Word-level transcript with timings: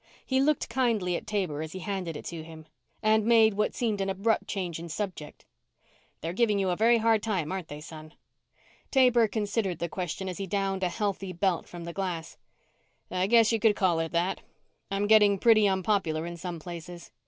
He 0.25 0.41
looked 0.41 0.67
kindly 0.67 1.15
at 1.15 1.27
Taber 1.27 1.61
as 1.61 1.73
he 1.73 1.79
handed 1.81 2.17
it 2.17 2.25
to 2.25 2.43
him, 2.43 2.65
and 3.03 3.23
made 3.23 3.53
what 3.53 3.75
seemed 3.75 4.01
an 4.01 4.09
abrupt 4.09 4.47
change 4.47 4.79
in 4.79 4.89
subject. 4.89 5.45
"They're 6.21 6.33
giving 6.33 6.57
you 6.57 6.71
a 6.71 6.75
very 6.75 6.97
hard 6.97 7.21
time, 7.21 7.51
aren't 7.51 7.67
they, 7.67 7.81
son?" 7.81 8.13
Taber 8.89 9.27
considered 9.27 9.77
the 9.77 9.87
question 9.87 10.27
as 10.27 10.39
he 10.39 10.47
downed 10.47 10.81
a 10.81 10.89
healthy 10.89 11.33
belt 11.33 11.67
from 11.67 11.83
the 11.83 11.93
glass. 11.93 12.35
"I 13.11 13.27
guess 13.27 13.51
you 13.51 13.59
could 13.59 13.75
call 13.75 13.99
it 13.99 14.11
that. 14.13 14.41
I'm 14.89 15.05
getting 15.05 15.37
pretty 15.37 15.67
unpopular 15.69 16.25
in 16.25 16.35
some 16.35 16.57
places. 16.59 17.11